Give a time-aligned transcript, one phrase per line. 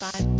[0.00, 0.30] Hi,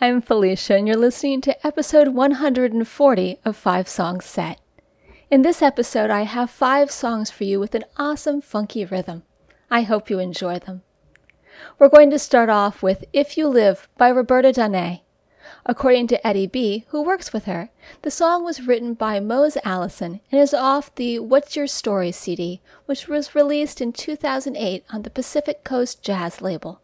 [0.00, 4.60] I'm Felicia, and you're listening to episode 140 of Five Songs Set.
[5.30, 9.24] In this episode, I have five songs for you with an awesome, funky rhythm.
[9.70, 10.80] I hope you enjoy them.
[11.78, 15.02] We're going to start off with If You Live by Roberta Donnay.
[15.66, 17.68] According to Eddie B., who works with her,
[18.00, 22.62] the song was written by Mose Allison and is off the What's Your Story CD,
[22.86, 26.80] which was released in 2008 on the Pacific Coast Jazz label.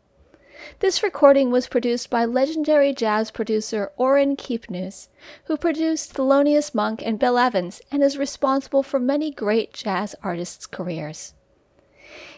[0.80, 5.08] This recording was produced by legendary jazz producer Orrin Keepnews,
[5.44, 10.66] who produced Thelonious Monk and Bill Evans and is responsible for many great jazz artists'
[10.66, 11.34] careers.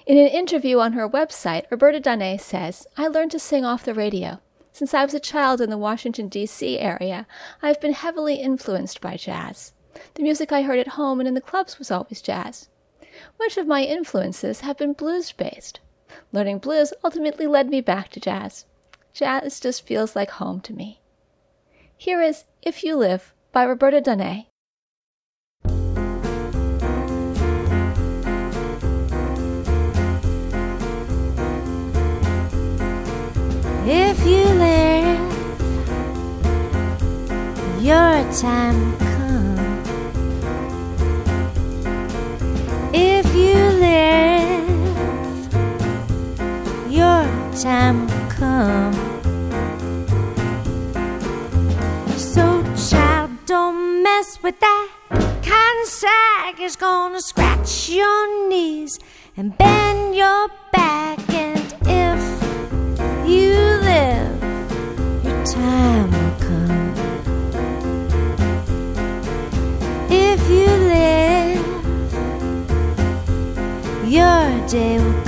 [0.06, 3.94] In an interview on her website, Roberta Donnay says, I learned to sing off the
[3.94, 4.40] radio.
[4.72, 6.78] Since I was a child in the Washington, D.C.
[6.78, 7.26] area,
[7.62, 9.72] I've been heavily influenced by jazz.
[10.14, 12.68] The music I heard at home and in the clubs was always jazz.
[13.38, 15.80] Much of my influences have been blues based.
[16.32, 18.66] Learning blues ultimately led me back to jazz.
[19.12, 21.00] Jazz just feels like home to me.
[21.96, 24.46] Here is If You Live by Roberta Donnay.
[33.88, 35.32] If you live,
[37.82, 39.05] your time
[47.62, 48.92] time come.
[52.18, 54.88] So, child, don't mess with that
[55.86, 58.98] of sack is gonna scratch your knees
[59.36, 61.18] and bend your back.
[61.30, 62.22] And if
[63.26, 63.54] you
[63.90, 64.42] live,
[65.24, 66.94] your time will come.
[70.10, 71.66] If you live,
[74.06, 75.25] your day will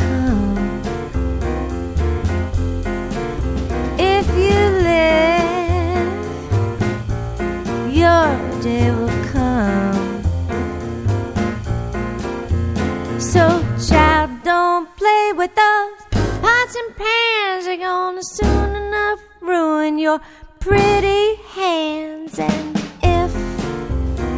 [15.39, 17.65] with those pots and pans.
[17.65, 20.21] They're gonna soon enough ruin your
[20.59, 22.41] pretty hands.
[22.41, 23.33] And if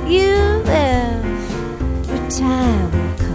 [0.06, 0.37] you
[0.75, 3.29] live, your time will come.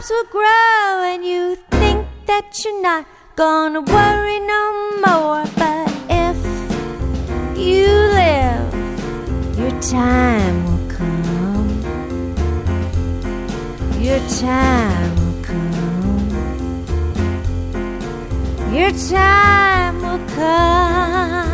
[0.00, 3.06] Crops will grow, and you think that you're not
[3.36, 5.44] gonna worry no more.
[5.56, 6.36] But if
[7.58, 7.86] you
[8.20, 8.74] live,
[9.58, 11.82] your time will come.
[14.00, 16.30] Your time will come.
[18.72, 21.49] Your time will come.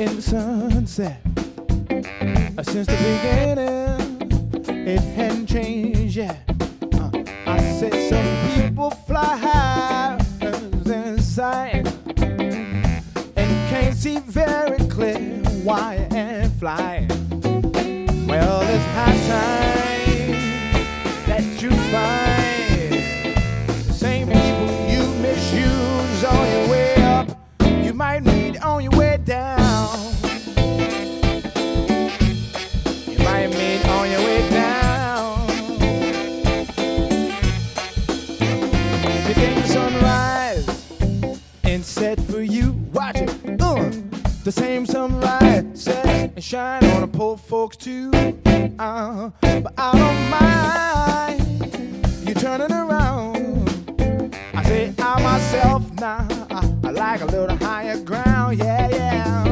[0.00, 1.20] In the sunset.
[2.56, 6.38] Uh, since the beginning, it hadn't changed yet.
[6.94, 7.10] Uh,
[7.46, 10.18] I said some people fly high
[10.84, 11.86] than sight
[13.36, 17.06] and can't see very clear wire and fly.
[18.26, 19.59] Well, it's high time
[46.50, 48.10] shine on the poor folks too.
[48.76, 53.68] Uh, but I don't mind you turning around.
[54.52, 56.26] I say I myself now.
[56.50, 58.58] I, I like a little higher ground.
[58.58, 59.49] Yeah, yeah.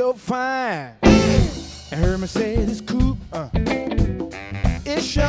[0.00, 0.94] So fine.
[1.02, 3.50] And her Mercedes coupe, uh.
[4.86, 5.28] It's your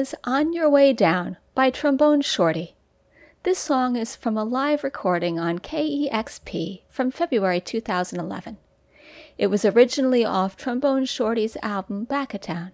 [0.00, 2.74] was On Your Way Down by Trombone Shorty.
[3.42, 8.56] This song is from a live recording on KEXP from February 2011.
[9.36, 12.72] It was originally off Trombone Shorty's album Back Town.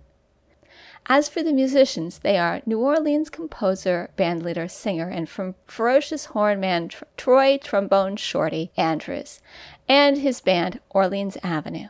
[1.06, 6.60] As for the musicians, they are New Orleans composer, bandleader, singer, and from ferocious horn
[6.60, 9.41] man Tr- Troy Trombone Shorty Andrews,
[9.89, 11.89] and his band Orleans Avenue.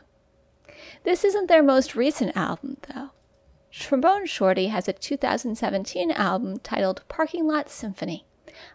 [1.03, 3.11] This isn't their most recent album, though.
[3.69, 8.25] Trombone Shorty has a 2017 album titled Parking Lot Symphony.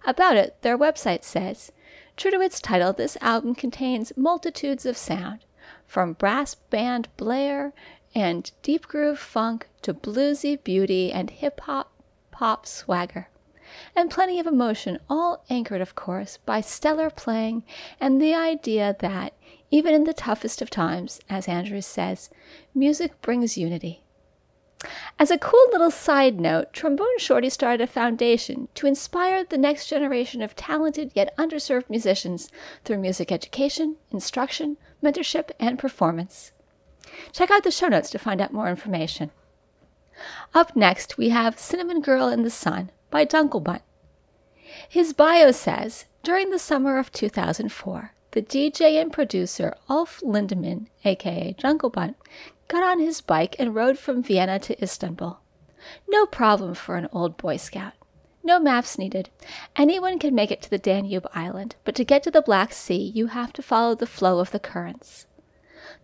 [0.05, 1.73] About it, their website says
[2.17, 5.47] True to its title, this album contains multitudes of sound,
[5.87, 7.73] from brass band blare
[8.15, 11.91] and deep groove funk to bluesy beauty and hip hop
[12.31, 13.29] pop swagger,
[13.97, 17.65] and plenty of emotion, all anchored, of course, by stellar playing
[17.99, 19.33] and the idea that,
[19.71, 22.29] even in the toughest of times, as Andrews says,
[22.75, 24.03] music brings unity.
[25.19, 29.89] As a cool little side note, Trombone Shorty started a foundation to inspire the next
[29.89, 32.49] generation of talented yet underserved musicians
[32.85, 36.53] through music education, instruction, mentorship, and performance.
[37.33, 39.31] Check out the show notes to find out more information.
[40.55, 43.83] Up next, we have Cinnamon Girl in the Sun by Dunkelbunt.
[44.89, 51.55] His bio says During the summer of 2004, the DJ and producer Ulf Lindemann, aka
[51.59, 52.15] Dunkelbunt,
[52.73, 55.38] got on his bike and rode from Vienna to Istanbul.
[56.09, 57.93] No problem for an old Boy Scout.
[58.43, 59.29] No maps needed.
[59.76, 63.12] Anyone can make it to the Danube island, but to get to the Black Sea,
[63.14, 65.26] you have to follow the flow of the currents.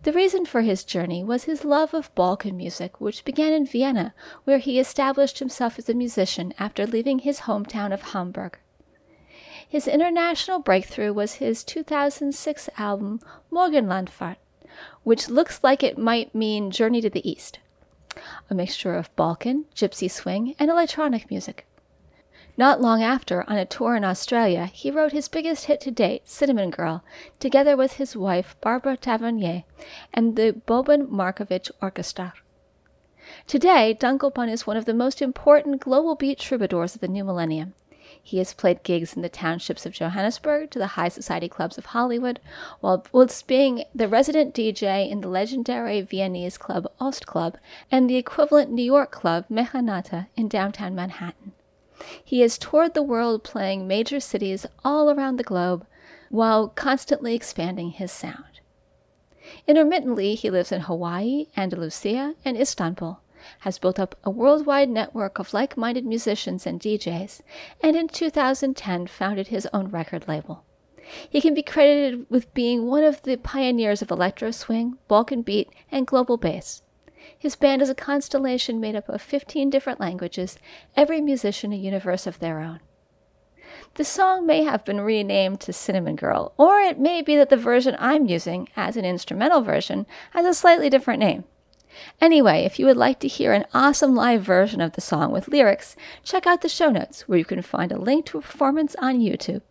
[0.03, 4.13] The reason for his journey was his love of Balkan music, which began in Vienna,
[4.43, 8.59] where he established himself as a musician after leaving his hometown of Hamburg.
[9.67, 13.21] His international breakthrough was his 2006 album
[13.51, 14.37] Morgenlandfahrt,
[15.03, 17.59] which looks like it might mean Journey to the East,
[18.49, 21.65] a mixture of Balkan, gypsy swing, and electronic music.
[22.57, 26.27] Not long after, on a tour in Australia, he wrote his biggest hit to date,
[26.27, 27.03] Cinnamon Girl,
[27.39, 29.63] together with his wife Barbara Tavernier
[30.13, 32.33] and the Boban Markovic Orchestra.
[33.47, 37.75] Today, Dunkelbunt is one of the most important global beat troubadours of the new millennium.
[38.29, 41.87] He has played gigs in the townships of Johannesburg to the high society clubs of
[41.87, 42.39] Hollywood,
[42.79, 47.57] while whilst being the resident DJ in the legendary Viennese club Ost Club
[47.91, 51.53] and the equivalent New York club Mehanata in downtown Manhattan.
[52.23, 55.87] He has toured the world playing major cities all around the globe
[56.29, 58.59] while constantly expanding his sound.
[59.65, 63.21] Intermittently, he lives in Hawaii, Andalusia, and Istanbul,
[63.59, 67.41] has built up a worldwide network of like minded musicians and DJs,
[67.81, 70.63] and in 2010 founded his own record label.
[71.29, 75.69] He can be credited with being one of the pioneers of electro swing, Balkan beat,
[75.91, 76.83] and global bass.
[77.37, 80.57] His band is a constellation made up of 15 different languages,
[80.95, 82.79] every musician a universe of their own.
[83.95, 87.57] The song may have been renamed to Cinnamon Girl, or it may be that the
[87.57, 91.43] version I'm using as an instrumental version has a slightly different name.
[92.21, 95.47] Anyway, if you would like to hear an awesome live version of the song with
[95.47, 98.95] lyrics, check out the show notes where you can find a link to a performance
[98.99, 99.61] on YouTube.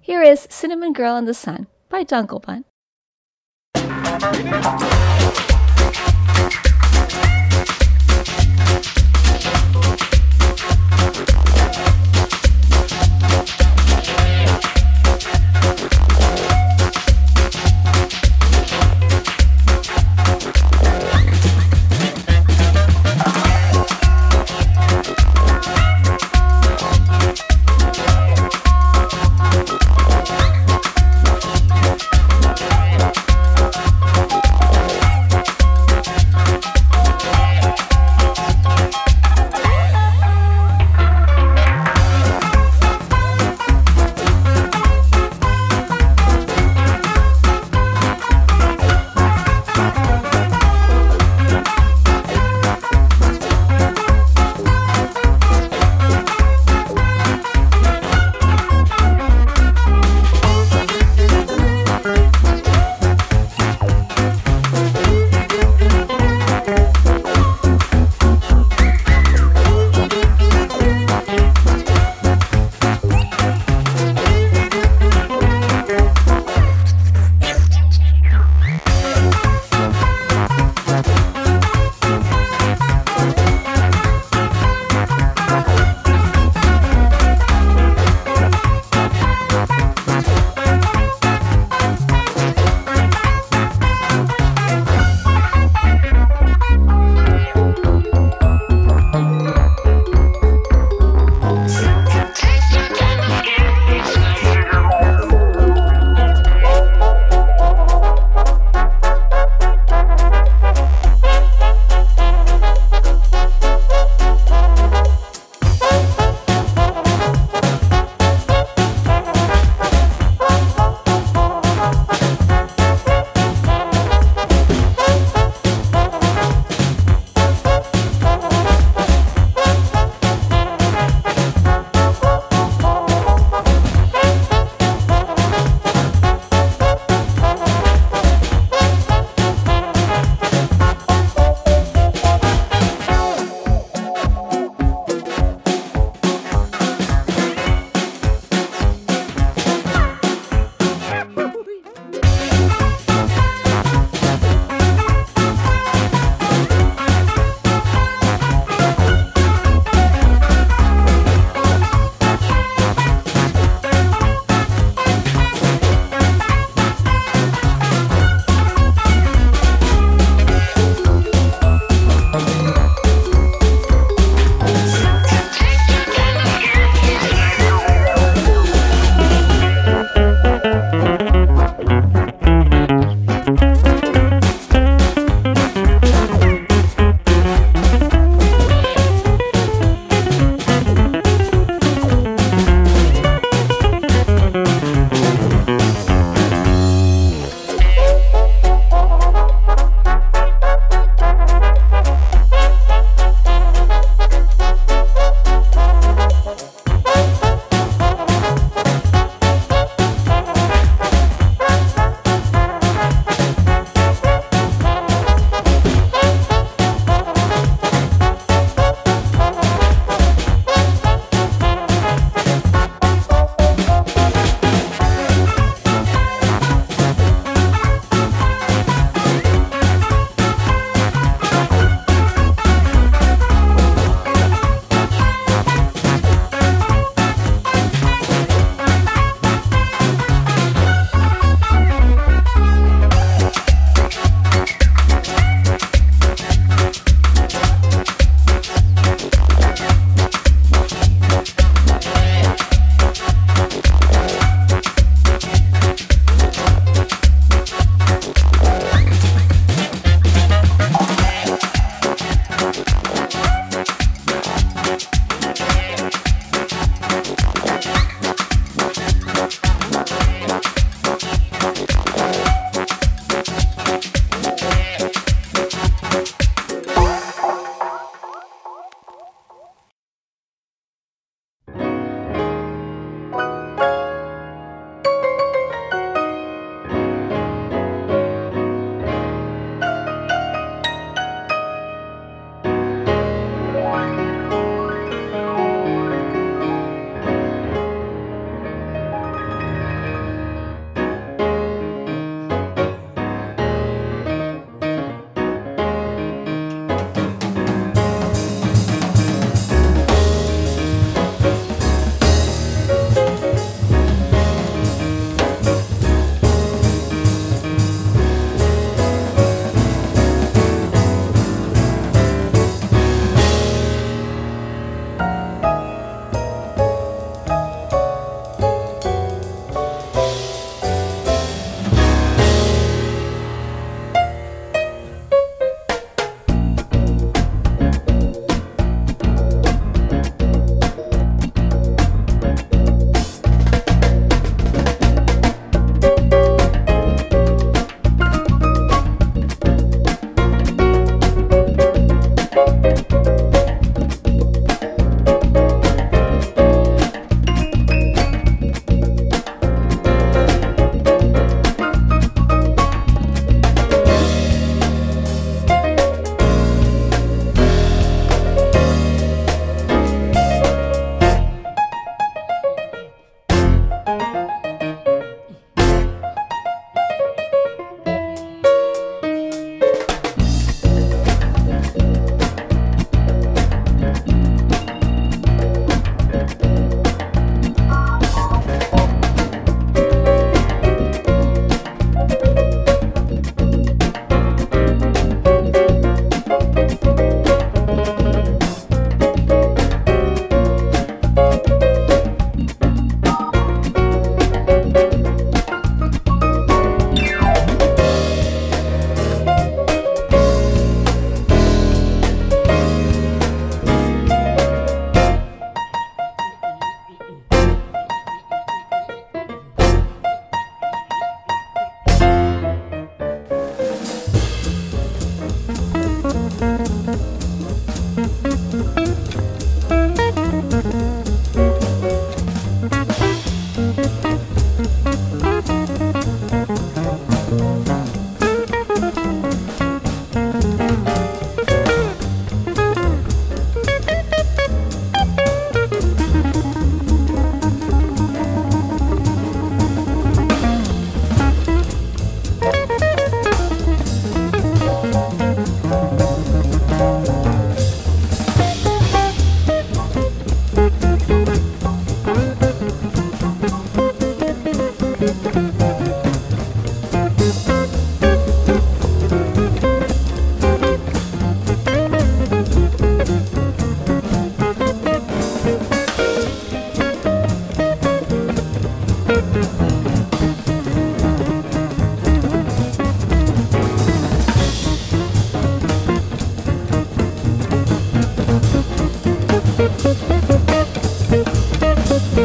[0.00, 2.64] Here is Cinnamon Girl in the Sun by Dunkelbunt.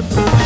[0.09, 0.36] That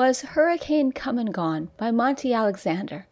[0.00, 3.06] was Hurricane Come and Gone by Monty Alexander.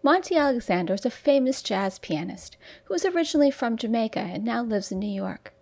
[0.00, 4.92] Monty Alexander is a famous jazz pianist who was originally from Jamaica and now lives
[4.92, 5.52] in New York.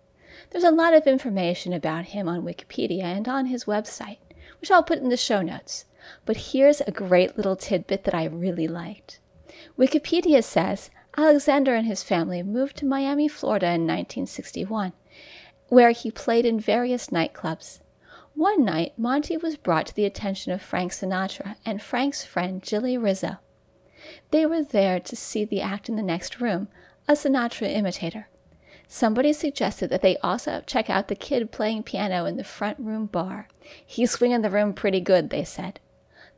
[0.51, 4.19] There's a lot of information about him on Wikipedia and on his website,
[4.61, 5.85] which I'll put in the show notes.
[6.23, 9.19] But here's a great little tidbit that I really liked.
[9.75, 14.93] Wikipedia says Alexander and his family moved to Miami, Florida in 1961,
[15.69, 17.79] where he played in various nightclubs.
[18.35, 22.97] One night, Monty was brought to the attention of Frank Sinatra and Frank's friend Jilly
[22.97, 23.37] Rizzo.
[24.31, 26.67] They were there to see the act in the next room,
[27.07, 28.29] a Sinatra imitator.
[28.87, 33.05] Somebody suggested that they also check out the kid playing piano in the front room
[33.05, 33.47] bar.
[33.85, 35.79] He's swinging the room pretty good, they said.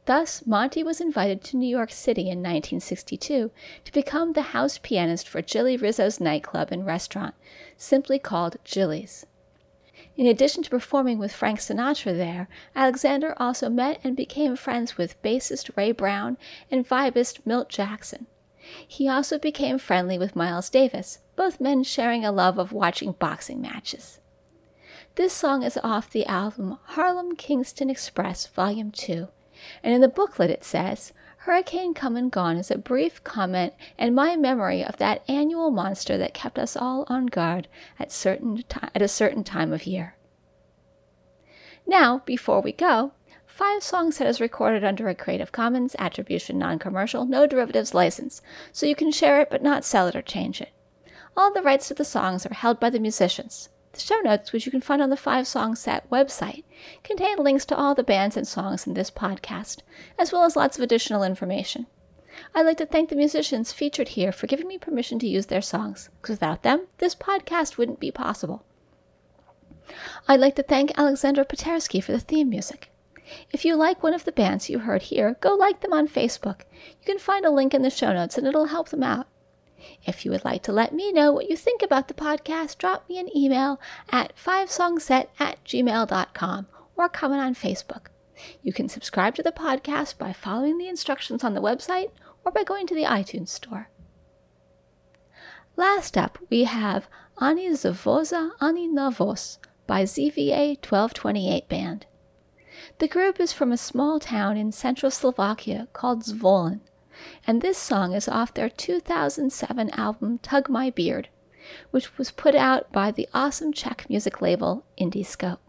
[0.05, 3.51] Thus, Monty was invited to New York City in 1962
[3.85, 7.35] to become the house pianist for Jilly Rizzo's nightclub and restaurant,
[7.77, 9.25] simply called Jilly's.
[10.17, 15.21] In addition to performing with Frank Sinatra there, Alexander also met and became friends with
[15.21, 16.37] bassist Ray Brown
[16.71, 18.27] and vibist Milt Jackson.
[18.87, 23.61] He also became friendly with Miles Davis, both men sharing a love of watching boxing
[23.61, 24.19] matches.
[25.15, 29.27] This song is off the album Harlem Kingston Express Volume 2,
[29.83, 31.13] and in the booklet it says,
[31.45, 36.17] Hurricane Come and Gone is a brief comment and my memory of that annual monster
[36.17, 37.67] that kept us all on guard
[37.99, 40.15] at, certain ti- at a certain time of year.
[41.85, 43.11] Now, before we go,
[43.45, 48.41] Five Songs Set is recorded under a Creative Commons Attribution Non Commercial No Derivatives license,
[48.71, 50.73] so you can share it but not sell it or change it.
[51.37, 53.69] All the rights to the songs are held by the musicians.
[53.95, 56.65] The show notes, which you can find on the Five Song Set website,
[57.01, 59.83] contain links to all the bands and songs in this podcast,
[60.19, 61.87] as well as lots of additional information.
[62.53, 65.61] I'd like to thank the musicians featured here for giving me permission to use their
[65.61, 68.65] songs, because without them, this podcast wouldn't be possible.
[70.27, 72.91] I'd like to thank Alexandra Patersky for the theme music.
[73.53, 76.63] If you like one of the bands you heard here, go like them on Facebook.
[76.73, 79.27] You can find a link in the show notes and it'll help them out.
[80.05, 83.07] If you would like to let me know what you think about the podcast, drop
[83.09, 88.07] me an email at fivesongset at gmail.com or comment on Facebook.
[88.61, 92.11] You can subscribe to the podcast by following the instructions on the website
[92.43, 93.89] or by going to the iTunes store.
[95.75, 97.07] Last up, we have
[97.41, 102.05] Ani Zavoza Ani Navos by ZVA 1228 Band.
[102.99, 106.81] The group is from a small town in central Slovakia called Zvolen,
[107.47, 111.29] and this song is off their 2007 album Tug My Beard,
[111.91, 115.59] which was put out by the awesome Czech music label Indiescope.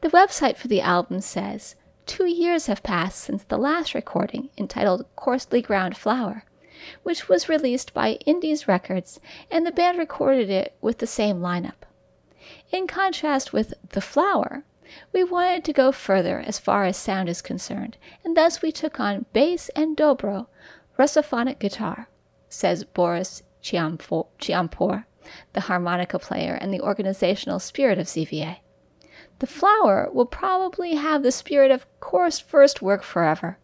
[0.00, 5.06] The website for the album says two years have passed since the last recording entitled
[5.16, 6.44] Coarsely Ground Flower,
[7.02, 11.84] which was released by Indies Records, and the band recorded it with the same lineup.
[12.72, 14.64] In contrast with The Flower,
[15.12, 18.98] we wanted to go further as far as sound is concerned, and thus we took
[18.98, 20.46] on bass and dobro,
[20.98, 22.08] resophonic guitar,
[22.48, 25.04] says Boris Chiampor,
[25.52, 28.56] the harmonica player and the organizational spirit of ZVA.
[29.38, 33.58] The flower will probably have the spirit of coarse first work forever.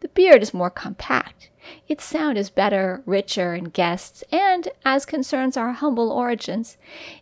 [0.00, 1.50] The beard is more compact.
[1.88, 6.76] Its sound is better, richer in guests, and, as concerns our humble origins,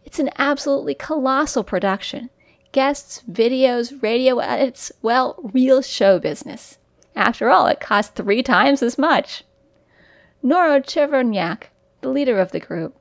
[0.05, 2.31] it's an absolutely colossal production.
[2.79, 6.79] Guests, videos, radio edits, well, real show business.
[7.17, 9.43] After all, it costs three times as much.
[10.45, 11.71] Noro Cheverniak,
[12.03, 12.97] the leader of the group,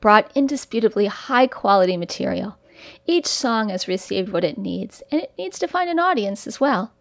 [0.00, 2.58] brought indisputably high quality material.
[3.04, 6.60] Each song has received what it needs, and it needs to find an audience as
[6.60, 6.92] well.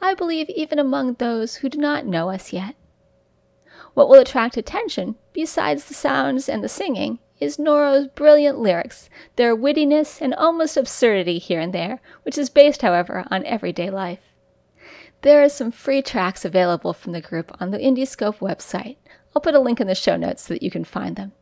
[0.00, 2.76] I believe even among those who do not know us yet.
[3.94, 9.56] What will attract attention, besides the sounds and the singing, is Noro's brilliant lyrics, their
[9.56, 14.36] wittiness and almost absurdity here and there, which is based, however, on everyday life.
[15.22, 18.96] There are some free tracks available from the group on the Indiescope website.
[19.34, 21.32] I'll put a link in the show notes so that you can find them.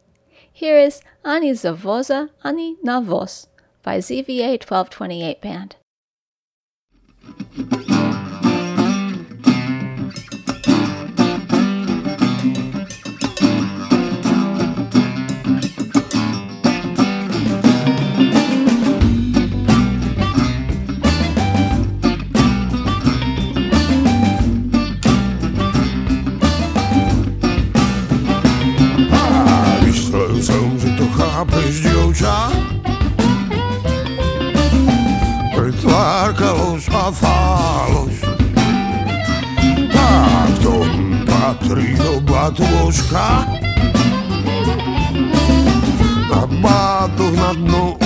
[0.51, 3.47] Here is Ani Zavoza Ani Navos
[3.83, 5.77] by ZVA 1228 Band.
[32.17, 32.49] ключа
[35.55, 38.17] Pritvarkalus apvalus
[39.93, 43.29] Taktum patrinu batuška
[46.31, 48.06] Na batoh na dnu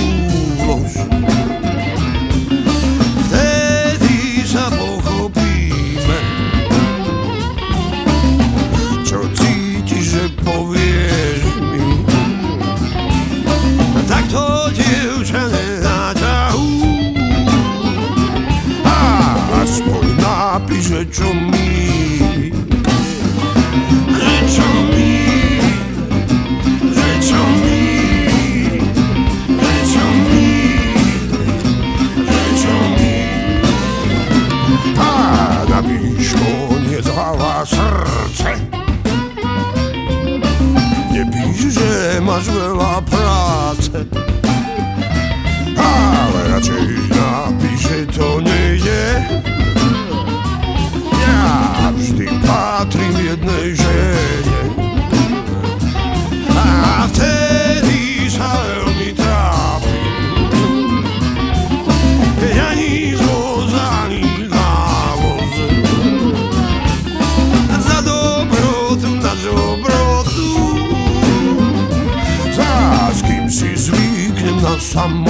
[74.97, 75.30] amor.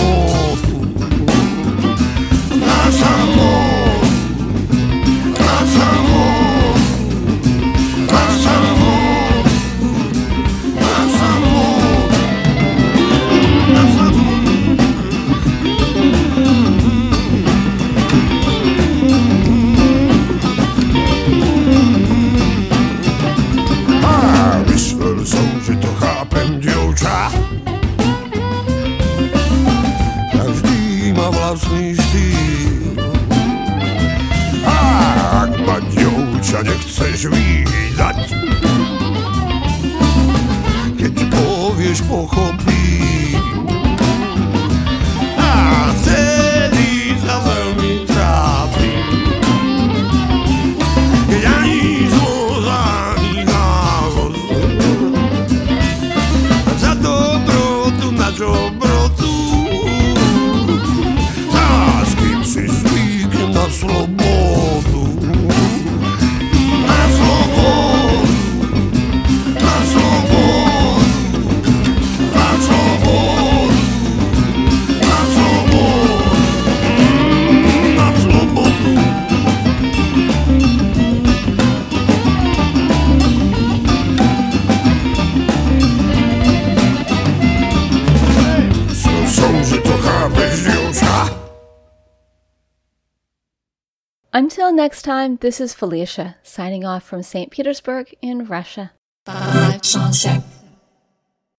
[94.81, 97.51] Next time, this is Felicia signing off from St.
[97.51, 98.93] Petersburg in Russia.
[99.27, 99.85] Five.